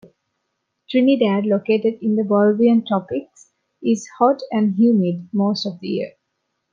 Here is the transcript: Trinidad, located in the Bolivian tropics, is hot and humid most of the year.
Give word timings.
Trinidad, 0.89 1.43
located 1.45 1.99
in 2.01 2.15
the 2.15 2.23
Bolivian 2.23 2.83
tropics, 2.83 3.51
is 3.83 4.07
hot 4.17 4.41
and 4.51 4.73
humid 4.75 5.29
most 5.31 5.67
of 5.67 5.79
the 5.79 5.87
year. 5.89 6.13